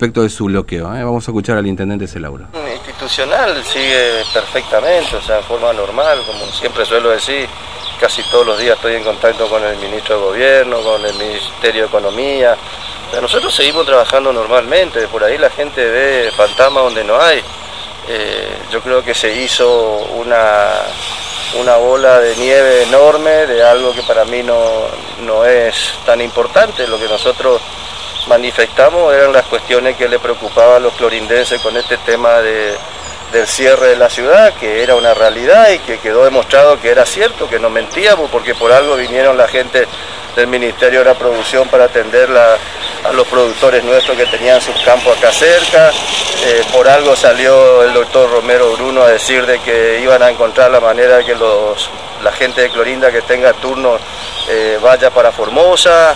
respecto 0.00 0.22
de 0.22 0.30
su 0.30 0.46
bloqueo. 0.46 0.86
¿eh? 0.94 1.04
Vamos 1.04 1.28
a 1.28 1.30
escuchar 1.30 1.58
al 1.58 1.66
intendente 1.66 2.08
Celauro. 2.08 2.46
Institucional 2.74 3.62
sigue 3.62 4.24
perfectamente, 4.32 5.14
o 5.14 5.20
sea, 5.20 5.38
en 5.38 5.44
forma 5.44 5.74
normal, 5.74 6.22
como 6.26 6.46
siempre 6.52 6.86
suelo 6.86 7.10
decir, 7.10 7.46
casi 8.00 8.22
todos 8.30 8.46
los 8.46 8.58
días 8.58 8.76
estoy 8.76 8.94
en 8.94 9.04
contacto 9.04 9.46
con 9.46 9.62
el 9.62 9.76
ministro 9.76 10.16
de 10.16 10.22
Gobierno, 10.22 10.80
con 10.80 11.04
el 11.04 11.12
Ministerio 11.16 11.82
de 11.82 11.88
Economía. 11.88 12.56
nosotros 13.20 13.54
seguimos 13.54 13.84
trabajando 13.84 14.32
normalmente, 14.32 15.06
por 15.08 15.22
ahí 15.22 15.36
la 15.36 15.50
gente 15.50 15.84
ve 15.84 16.32
fantasmas 16.34 16.82
donde 16.84 17.04
no 17.04 17.20
hay. 17.20 17.42
Eh, 18.08 18.56
yo 18.72 18.80
creo 18.80 19.04
que 19.04 19.12
se 19.12 19.30
hizo 19.34 19.68
una, 20.16 20.70
una 21.60 21.76
bola 21.76 22.20
de 22.20 22.36
nieve 22.36 22.84
enorme 22.84 23.46
de 23.46 23.62
algo 23.62 23.92
que 23.92 24.02
para 24.04 24.24
mí 24.24 24.42
no, 24.42 24.86
no 25.26 25.44
es 25.44 25.92
tan 26.06 26.22
importante. 26.22 26.88
Lo 26.88 26.98
que 26.98 27.06
nosotros 27.06 27.60
manifestamos 28.30 29.12
eran 29.12 29.32
las 29.32 29.44
cuestiones 29.46 29.96
que 29.96 30.08
le 30.08 30.20
preocupaban 30.20 30.76
a 30.76 30.78
los 30.78 30.94
clorindenses 30.94 31.60
con 31.60 31.76
este 31.76 31.96
tema 31.98 32.38
de, 32.38 32.76
del 33.32 33.44
cierre 33.44 33.88
de 33.88 33.96
la 33.96 34.08
ciudad, 34.08 34.54
que 34.54 34.84
era 34.84 34.94
una 34.94 35.14
realidad 35.14 35.68
y 35.70 35.80
que 35.80 35.98
quedó 35.98 36.24
demostrado 36.24 36.80
que 36.80 36.90
era 36.90 37.04
cierto, 37.04 37.48
que 37.48 37.58
no 37.58 37.70
mentíamos, 37.70 38.30
porque 38.30 38.54
por 38.54 38.70
algo 38.70 38.94
vinieron 38.94 39.36
la 39.36 39.48
gente 39.48 39.88
del 40.36 40.46
Ministerio 40.46 41.00
de 41.00 41.06
la 41.06 41.14
Producción 41.14 41.68
para 41.68 41.86
atender 41.86 42.30
a 42.30 43.12
los 43.12 43.26
productores 43.26 43.82
nuestros 43.82 44.16
que 44.16 44.26
tenían 44.26 44.60
sus 44.60 44.80
campos 44.82 45.18
acá 45.18 45.32
cerca. 45.32 45.90
Eh, 46.46 46.62
por 46.72 46.88
algo 46.88 47.16
salió 47.16 47.82
el 47.82 47.92
doctor 47.92 48.30
Romero 48.30 48.76
Bruno 48.76 49.02
a 49.02 49.08
decir 49.08 49.44
de 49.44 49.58
que 49.58 49.98
iban 50.00 50.22
a 50.22 50.30
encontrar 50.30 50.70
la 50.70 50.78
manera 50.78 51.16
de 51.16 51.24
que 51.24 51.34
los, 51.34 51.90
la 52.22 52.30
gente 52.30 52.60
de 52.60 52.70
Clorinda 52.70 53.10
que 53.10 53.22
tenga 53.22 53.52
turno 53.54 53.98
eh, 54.48 54.78
vaya 54.80 55.10
para 55.10 55.32
Formosa. 55.32 56.14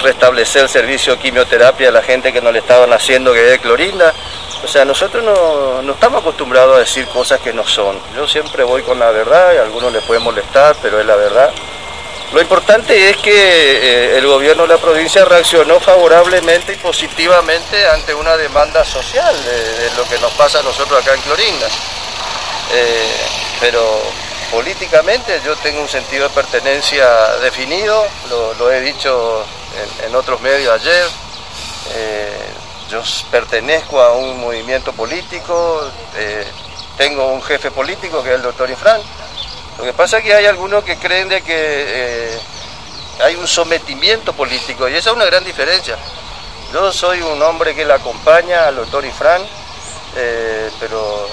Restablecer 0.00 0.62
el 0.62 0.68
servicio 0.68 1.14
de 1.14 1.22
quimioterapia 1.22 1.88
a 1.88 1.92
la 1.92 2.02
gente 2.02 2.32
que 2.32 2.40
no 2.40 2.50
le 2.50 2.60
estaban 2.60 2.92
haciendo 2.92 3.32
que 3.32 3.40
de 3.40 3.58
Clorinda. 3.58 4.14
O 4.64 4.68
sea, 4.68 4.84
nosotros 4.86 5.22
no, 5.22 5.92
estamos 5.92 6.22
acostumbrados 6.22 6.76
a 6.76 6.78
decir 6.80 7.06
cosas 7.08 7.38
que 7.40 7.52
no 7.52 7.66
son. 7.66 7.98
Yo 8.16 8.26
siempre 8.26 8.64
voy 8.64 8.82
con 8.82 8.98
la 8.98 9.10
verdad, 9.10 9.52
y 9.54 9.58
a 9.58 9.62
algunos 9.62 9.92
les 9.92 10.02
puede 10.04 10.20
molestar, 10.20 10.74
pero 10.80 10.98
es 10.98 11.06
la 11.06 11.16
verdad. 11.16 11.52
Lo 12.32 12.40
importante 12.40 13.10
es 13.10 13.18
que 13.18 13.30
eh, 13.30 14.18
el 14.18 14.26
gobierno 14.26 14.62
de 14.62 14.70
la 14.70 14.78
provincia 14.78 15.24
reaccionó 15.24 15.78
favorablemente 15.80 16.72
y 16.72 16.76
positivamente 16.76 17.86
ante 17.88 18.14
una 18.14 18.36
demanda 18.36 18.84
social 18.84 19.36
de, 19.44 19.90
lo 19.96 20.04
que 20.08 20.18
nos 20.18 20.32
pasa 20.32 20.60
a 20.60 20.62
nosotros 20.62 21.00
acá 21.00 21.14
en 21.14 21.20
Clorinda. 21.20 21.66
Eh, 22.72 23.16
pero 23.60 24.02
políticamente 24.50 25.40
yo 25.44 25.54
tengo 25.56 25.82
un 25.82 25.88
sentido 25.88 26.28
de 26.28 26.34
pertenencia 26.34 27.06
definido, 27.42 28.06
lo, 28.58 28.72
he 28.72 28.80
dicho 28.80 29.44
en, 30.04 30.14
otros 30.14 30.40
medios 30.40 30.72
ayer. 30.80 31.06
Eh, 31.94 32.46
yo 32.90 33.02
pertenezco 33.30 34.00
a 34.00 34.12
un 34.12 34.40
movimiento 34.40 34.92
político, 34.92 35.90
eh, 36.16 36.46
tengo 36.96 37.26
un 37.32 37.42
jefe 37.42 37.70
político 37.70 38.22
que 38.22 38.30
es 38.30 38.36
el 38.36 38.42
doctor 38.42 38.70
Infran. 38.70 39.00
Lo 39.78 39.84
que 39.84 39.92
pasa 39.92 40.18
es 40.18 40.24
que 40.24 40.34
hay 40.34 40.46
algunos 40.46 40.84
que 40.84 40.96
creen 40.96 41.28
de 41.28 41.42
que 41.42 41.54
eh, 41.56 42.38
hay 43.20 43.34
un 43.36 43.48
sometimiento 43.48 44.32
político 44.32 44.88
y 44.88 44.94
esa 44.94 45.10
es 45.10 45.16
una 45.16 45.24
gran 45.24 45.44
diferencia. 45.44 45.96
Yo 46.72 46.92
soy 46.92 47.22
un 47.22 47.40
hombre 47.42 47.74
que 47.74 47.84
le 47.84 47.92
acompaña 47.92 48.66
al 48.66 48.76
doctor 48.76 49.04
Ifrán, 49.04 49.42
pero 50.80 51.28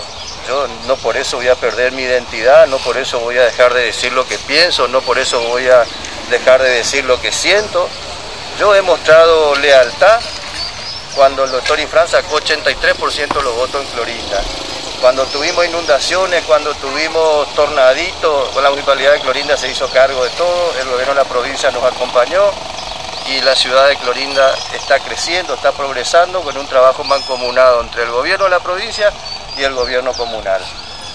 yo 0.48 0.67
no 0.88 0.95
por 0.98 1.17
eso 1.17 1.38
voy 1.38 1.48
a 1.48 1.55
perder 1.55 1.92
mi 1.94 2.03
identidad, 2.03 2.67
no 2.67 2.78
por 2.80 2.98
eso 2.98 3.20
voy 3.20 3.38
a 3.38 3.44
dejar 3.44 3.73
de 3.73 3.83
decir 3.86 4.11
lo 4.14 4.26
que 4.28 4.38
pienso, 4.39 4.88
no 4.88 5.02
por 5.02 5.20
eso 5.20 5.42
voy 5.42 5.67
a 5.67 5.83
dejar 6.30 6.61
de 6.61 6.70
decir 6.70 7.05
lo 7.05 7.22
que 7.22 7.31
siento. 7.31 7.88
Yo 8.62 8.76
he 8.76 8.81
mostrado 8.84 9.56
lealtad 9.56 10.22
cuando 11.16 11.45
el 11.45 11.50
doctor 11.50 11.80
Infran 11.80 12.08
sacó 12.08 12.40
83% 12.40 13.34
de 13.34 13.42
los 13.42 13.56
votos 13.56 13.84
en 13.84 13.88
Clorinda. 13.88 14.40
Cuando 15.02 15.26
tuvimos 15.26 15.66
inundaciones, 15.66 16.44
cuando 16.45 16.72
tuvimos 16.76 17.52
tornaditos, 17.56 18.56
la 18.62 18.70
municipalidad 18.70 19.14
de 19.14 19.22
Clorinda 19.22 19.58
se 19.58 19.67
hizo 19.67 19.89
cargo 19.89 20.23
de 20.23 20.30
todo, 20.38 20.76
el 20.80 20.88
gobierno 20.89 21.16
de 21.16 21.23
la 21.23 21.27
provincia 21.27 21.71
nos 21.71 21.83
acompañó 21.83 22.52
y 23.30 23.42
la 23.42 23.55
ciudad 23.55 23.88
de 23.88 23.98
Clorinda 23.98 24.55
está 24.76 25.00
creciendo, 25.00 25.55
está 25.55 25.71
progresando 25.71 26.42
con 26.44 26.55
un 26.55 26.67
trabajo 26.67 27.04
mancomunado 27.04 27.82
entre 27.82 28.04
el 28.04 28.11
gobierno 28.11 28.45
de 28.45 28.52
la 28.52 28.60
provincia 28.60 29.11
y 29.58 29.64
el 29.64 29.73
gobierno 29.73 30.14
comunal. 30.14 30.61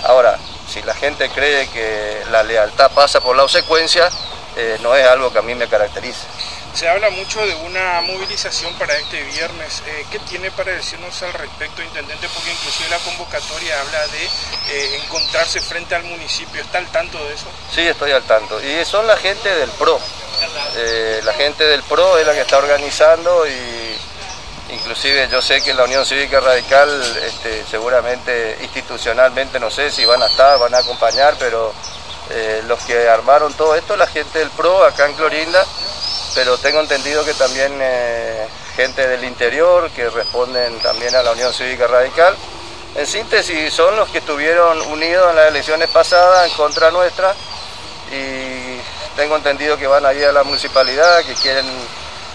Ahora, 0.03 0.37
si 0.69 0.83
la 0.83 0.95
gente 0.95 1.31
cree 1.31 1.69
que 1.69 2.25
la 2.33 2.43
lealtad 2.43 2.91
pasa 2.91 3.21
por 3.21 3.37
la 3.37 3.45
obsecuencia, 3.45 4.11
eh, 4.57 4.79
no 4.83 4.97
es 4.97 5.07
algo 5.07 5.33
que 5.33 5.39
a 5.39 5.43
mí 5.43 5.55
me 5.55 5.69
caracterice. 5.69 6.27
Se 6.77 6.87
habla 6.87 7.09
mucho 7.09 7.41
de 7.41 7.55
una 7.55 8.03
movilización 8.03 8.71
para 8.75 8.95
este 8.99 9.23
viernes. 9.23 9.83
Eh, 9.87 10.05
¿Qué 10.11 10.19
tiene 10.19 10.51
para 10.51 10.73
decirnos 10.73 11.23
al 11.23 11.33
respecto, 11.33 11.81
Intendente? 11.81 12.29
Porque 12.35 12.53
inclusive 12.53 12.91
la 12.91 12.99
convocatoria 12.99 13.81
habla 13.81 14.07
de 14.09 14.25
eh, 14.25 15.01
encontrarse 15.03 15.63
frente 15.63 15.95
al 15.95 16.05
municipio. 16.05 16.61
¿Está 16.61 16.77
al 16.77 16.87
tanto 16.89 17.17
de 17.17 17.33
eso? 17.33 17.47
Sí, 17.75 17.81
estoy 17.81 18.13
al 18.13 18.25
tanto. 18.25 18.63
Y 18.63 18.85
son 18.85 19.07
la 19.07 19.17
gente 19.17 19.49
del 19.49 19.71
PRO. 19.71 19.99
la 21.25 21.33
gente 21.33 21.65
del 21.65 21.83
PRO 21.83 22.19
es 22.19 22.27
la 22.27 22.35
que 22.35 22.43
está 22.43 22.59
organizando 22.59 23.47
y 23.47 23.99
inclusive 24.69 25.31
yo 25.33 25.41
sé 25.41 25.63
que 25.63 25.73
la 25.73 25.85
Unión 25.85 26.05
Cívica 26.05 26.41
Radical 26.41 26.91
este, 27.25 27.65
seguramente 27.71 28.59
institucionalmente 28.61 29.59
no 29.59 29.71
sé 29.71 29.91
si 29.91 30.05
van 30.05 30.23
a 30.23 30.27
estar, 30.27 30.59
van 30.59 30.75
a 30.75 30.79
acompañar, 30.79 31.37
pero 31.39 31.73
eh, 32.29 32.61
los 32.67 32.83
que 32.85 33.09
armaron 33.09 33.55
todo 33.55 33.77
esto, 33.77 33.97
la 33.97 34.09
gente 34.09 34.41
del 34.41 34.51
PRO 34.51 34.85
acá 34.85 35.07
en 35.07 35.15
Clorinda, 35.15 35.65
pero 36.37 36.59
tengo 36.59 36.81
entendido 36.81 37.25
que 37.25 37.33
también 37.33 37.73
eh, 37.81 38.47
gente 38.77 39.09
del 39.09 39.25
interior 39.25 39.91
que 39.91 40.11
responden 40.11 40.79
también 40.81 41.17
a 41.17 41.23
la 41.23 41.33
Unión 41.33 41.53
Cívica 41.53 41.87
Radical. 41.87 42.37
En 42.95 43.07
síntesis, 43.07 43.73
son 43.73 43.97
los 43.97 44.11
que 44.11 44.19
estuvieron 44.19 44.83
unidos 44.83 45.31
en 45.31 45.37
las 45.37 45.49
elecciones 45.49 45.89
pasadas 45.89 46.47
en 46.47 46.53
contra 46.55 46.91
nuestra 46.91 47.35
y 48.13 48.79
tengo 49.17 49.37
entendido 49.37 49.79
que 49.79 49.87
van 49.87 50.05
a 50.05 50.13
ir 50.13 50.27
a 50.27 50.33
la 50.33 50.45
municipalidad, 50.45 51.25
que 51.25 51.35
quieren 51.37 51.67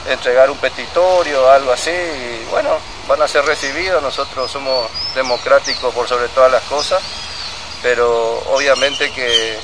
entregar 0.09 0.49
un 0.49 0.57
petitorio 0.57 1.49
algo 1.51 1.71
así 1.71 1.91
y 1.91 2.47
bueno, 2.49 2.79
van 3.07 3.21
a 3.21 3.27
ser 3.27 3.45
recibidos, 3.45 4.01
nosotros 4.01 4.51
somos 4.51 4.89
democráticos 5.13 5.93
por 5.93 6.07
sobre 6.07 6.27
todas 6.29 6.51
las 6.51 6.63
cosas, 6.63 7.03
pero 7.83 8.39
obviamente 8.51 9.11
que 9.11 9.59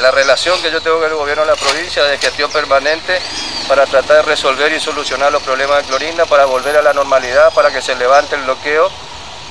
la 0.00 0.10
relación 0.10 0.60
que 0.60 0.70
yo 0.70 0.80
tengo 0.82 0.98
con 0.98 1.08
el 1.08 1.14
gobierno 1.14 1.44
de 1.44 1.50
la 1.50 1.56
provincia 1.56 2.04
de 2.04 2.18
gestión 2.18 2.50
permanente 2.50 3.18
para 3.66 3.86
tratar 3.86 4.16
de 4.16 4.22
resolver 4.22 4.72
y 4.72 4.80
solucionar 4.80 5.32
los 5.32 5.42
problemas 5.42 5.78
de 5.78 5.84
Clorinda, 5.84 6.26
para 6.26 6.44
volver 6.44 6.76
a 6.76 6.82
la 6.82 6.92
normalidad, 6.92 7.52
para 7.54 7.70
que 7.70 7.80
se 7.80 7.94
levante 7.96 8.34
el 8.34 8.42
bloqueo, 8.42 8.90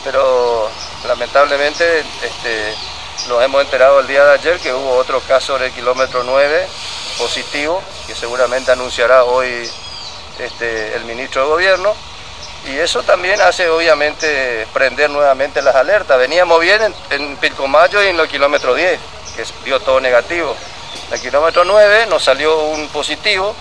pero 0.03 0.69
lamentablemente 1.07 1.99
este, 1.99 2.75
nos 3.27 3.43
hemos 3.43 3.61
enterado 3.63 3.99
el 3.99 4.07
día 4.07 4.23
de 4.23 4.33
ayer 4.33 4.59
que 4.59 4.73
hubo 4.73 4.95
otro 4.95 5.19
caso 5.21 5.57
en 5.57 5.63
el 5.63 5.71
kilómetro 5.71 6.23
9 6.23 6.67
positivo, 7.17 7.81
que 8.05 8.13
seguramente 8.13 8.71
anunciará 8.71 9.23
hoy 9.23 9.69
este, 10.37 10.95
el 10.95 11.05
ministro 11.05 11.41
de 11.41 11.47
Gobierno, 11.47 11.95
y 12.67 12.77
eso 12.77 13.03
también 13.03 13.41
hace 13.41 13.69
obviamente 13.69 14.67
prender 14.73 15.09
nuevamente 15.09 15.61
las 15.61 15.75
alertas. 15.75 16.17
Veníamos 16.17 16.59
bien 16.59 16.81
en, 16.81 16.95
en 17.11 17.37
Pilcomayo 17.37 18.01
y 18.03 18.07
en 18.07 18.19
el 18.19 18.27
kilómetro 18.27 18.73
10, 18.73 18.99
que 19.35 19.45
dio 19.63 19.79
todo 19.79 19.99
negativo. 19.99 20.55
El 21.11 21.21
kilómetro 21.21 21.63
9 21.63 22.07
nos 22.07 22.23
salió 22.23 22.63
un 22.65 22.87
positivo, 22.89 23.55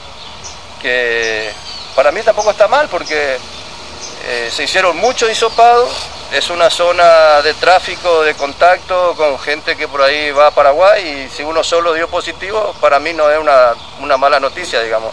que 0.80 1.52
para 1.94 2.10
mí 2.12 2.22
tampoco 2.22 2.50
está 2.50 2.68
mal 2.68 2.88
porque 2.88 3.38
eh, 4.26 4.50
se 4.50 4.64
hicieron 4.64 4.96
muchos 4.96 5.30
hisopados, 5.30 5.90
es 6.32 6.50
una 6.50 6.70
zona 6.70 7.42
de 7.42 7.54
tráfico, 7.54 8.22
de 8.22 8.34
contacto 8.34 9.14
con 9.16 9.38
gente 9.38 9.76
que 9.76 9.86
por 9.86 10.02
ahí 10.02 10.30
va 10.30 10.48
a 10.48 10.50
Paraguay 10.50 11.06
y 11.06 11.28
si 11.28 11.42
uno 11.42 11.62
solo 11.62 11.92
dio 11.92 12.08
positivo, 12.08 12.74
para 12.80 12.98
mí 12.98 13.12
no 13.12 13.30
es 13.30 13.38
una, 13.38 13.74
una 14.00 14.16
mala 14.16 14.40
noticia, 14.40 14.80
digamos. 14.80 15.12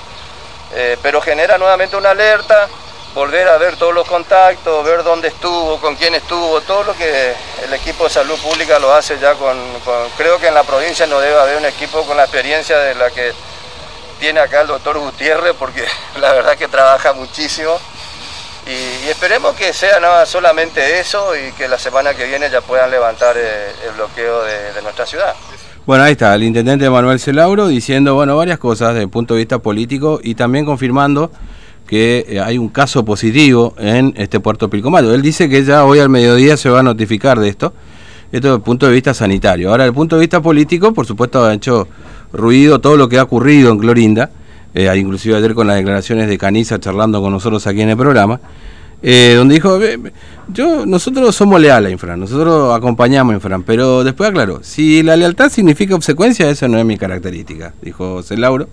Eh, 0.74 0.98
pero 1.02 1.22
genera 1.22 1.58
nuevamente 1.58 1.98
una 1.98 2.12
alerta, 2.12 2.70
volver 3.14 3.48
a 3.48 3.58
ver 3.58 3.76
todos 3.76 3.94
los 3.94 4.08
contactos, 4.08 4.86
ver 4.86 5.04
dónde 5.04 5.28
estuvo, 5.28 5.80
con 5.80 5.96
quién 5.96 6.16
estuvo, 6.16 6.62
todo 6.62 6.84
lo 6.84 6.94
que 6.96 7.34
el 7.64 7.74
equipo 7.74 8.06
de 8.06 8.10
salud 8.10 8.38
pública 8.40 8.80
lo 8.80 8.94
hace 8.94 9.20
ya 9.20 9.34
con, 9.34 9.58
creo 10.18 10.40
que 10.40 10.48
en 10.48 10.54
la 10.54 10.64
provincia 10.64 11.06
no 11.08 11.20
debe 11.20 11.40
haber 11.40 11.58
un 11.58 11.66
equipo 11.66 12.04
con 12.04 12.18
la 12.18 12.24
experiencia 12.24 12.78
de 12.78 12.96
la 12.96 13.10
que 13.12 13.34
tiene 14.20 14.40
acá 14.40 14.62
el 14.62 14.68
doctor 14.68 15.00
Gutiérrez, 15.00 15.54
porque 15.58 15.84
la 16.20 16.32
verdad 16.34 16.58
que 16.58 16.68
trabaja 16.68 17.14
muchísimo. 17.14 17.78
Y, 18.68 19.10
esperemos 19.10 19.56
que 19.56 19.74
sea 19.74 20.00
nada 20.00 20.26
solamente 20.28 21.00
eso 21.00 21.36
y 21.36 21.52
que 21.54 21.68
la 21.68 21.80
semana 21.80 22.14
que 22.14 22.28
viene 22.28 22.50
ya 22.52 22.62
puedan 22.62 22.92
levantar 22.92 23.36
eh, 23.36 23.72
el, 23.88 23.94
bloqueo 23.96 24.44
de 24.44 24.82
nuestra 24.84 25.08
ciudad. 25.08 25.36
Bueno, 25.84 26.04
ahí 26.04 26.12
está, 26.12 26.36
el 26.36 26.44
intendente 26.44 26.88
Manuel 26.92 27.20
Celauro 27.20 27.68
diciendo, 27.68 28.14
bueno, 28.14 28.38
varias 28.38 28.60
cosas 28.60 28.90
desde 28.90 29.02
el 29.02 29.10
punto 29.10 29.34
de 29.34 29.40
vista 29.40 29.58
político 29.58 30.20
y 30.22 30.36
también 30.36 30.64
confirmando 30.64 31.32
que 31.92 32.26
eh, 32.26 32.40
hay 32.40 32.58
un 32.58 32.70
caso 32.70 33.04
positivo 33.04 33.76
en 33.78 34.14
este 34.16 34.40
puerto 34.40 34.70
Pilcomayo. 34.70 35.14
Él 35.14 35.22
dice 35.22 35.50
que 35.50 35.66
ya 35.66 35.84
hoy 35.84 36.00
al 36.00 36.08
mediodía 36.08 36.56
se 36.56 36.70
va 36.70 36.80
a 36.80 36.84
notificar 36.84 37.38
de 37.38 37.50
esto, 37.50 37.74
esto 38.32 38.48
desde 38.48 38.56
el 38.56 38.62
punto 38.62 38.86
de 38.86 38.94
vista 38.94 39.14
sanitario. 39.14 39.70
Ahora, 39.70 39.84
desde 39.84 39.90
el 39.90 39.96
punto 39.96 40.16
de 40.16 40.22
vista 40.22 40.42
político, 40.42 40.94
por 40.94 41.06
supuesto, 41.06 41.44
ha 41.44 41.54
hecho 41.54 41.90
ruido 42.32 42.80
todo 42.80 42.96
lo 42.96 43.10
que 43.10 43.18
ha 43.18 43.24
ocurrido 43.24 43.74
en 43.74 43.80
Clorinda, 43.80 44.32
eh, 44.74 44.90
inclusive 44.96 45.36
ayer 45.36 45.54
con 45.54 45.68
las 45.68 45.76
declaraciones 45.76 46.30
de 46.30 46.38
Caniza 46.38 46.80
charlando 46.80 47.22
con 47.22 47.34
nosotros 47.34 47.68
aquí 47.68 47.82
en 47.82 47.90
el 47.90 47.98
programa, 47.98 48.40
eh, 49.04 49.34
donde 49.36 49.56
dijo, 49.56 49.78
yo 50.48 50.86
nosotros 50.86 51.36
somos 51.36 51.60
leales 51.60 51.90
a 51.90 51.92
Infran, 51.92 52.22
nosotros 52.22 52.74
acompañamos 52.74 53.34
a 53.34 53.36
Infran, 53.36 53.64
pero 53.64 54.06
después 54.06 54.30
aclaró, 54.30 54.62
si 54.64 55.04
la 55.04 55.18
lealtad 55.18 55.50
significa 55.50 55.94
obsecuencia, 55.94 56.50
esa 56.50 56.70
no 56.70 56.78
es 56.78 56.86
mi 56.86 56.98
característica, 56.98 57.74
dijo 57.82 58.14
José 58.14 58.38
Lauro. 58.38 58.70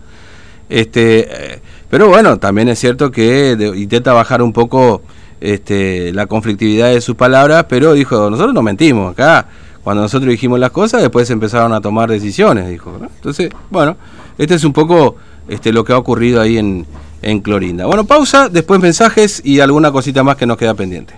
Este, 0.69 1.55
eh, 1.55 1.61
pero 1.89 2.09
bueno, 2.09 2.39
también 2.39 2.69
es 2.69 2.79
cierto 2.79 3.11
que 3.11 3.57
intenta 3.77 4.13
bajar 4.13 4.43
un 4.43 4.53
poco 4.53 5.03
este, 5.41 6.13
la 6.13 6.27
conflictividad 6.27 6.91
de 6.91 7.01
sus 7.01 7.17
palabras, 7.17 7.67
pero 7.69 7.95
dijo, 7.95 8.29
nosotros 8.31 8.55
no 8.55 8.63
mentimos, 8.63 9.13
acá 9.13 9.47
cuando 9.83 10.03
nosotros 10.03 10.31
dijimos 10.31 10.61
las 10.61 10.71
cosas, 10.71 11.01
después 11.01 11.31
empezaron 11.31 11.73
a 11.73 11.81
tomar 11.81 12.11
decisiones, 12.11 12.69
dijo. 12.69 12.99
Entonces, 13.01 13.49
bueno, 13.71 13.97
este 14.37 14.57
es 14.57 14.65
un 14.65 14.75
poco 14.75 15.17
este, 15.49 15.73
lo 15.73 15.83
que 15.83 15.95
ha 15.95 15.97
ocurrido 15.97 16.43
ahí 16.43 16.59
en, 16.59 16.85
en 17.23 17.41
Clorinda. 17.41 17.87
Bueno, 17.87 18.05
pausa, 18.05 18.51
después 18.51 18.81
mensajes 18.81 19.41
y 19.43 19.61
alguna 19.61 19.91
cosita 19.91 20.23
más 20.23 20.37
que 20.37 20.45
nos 20.45 20.59
queda 20.59 20.75
pendiente. 20.75 21.15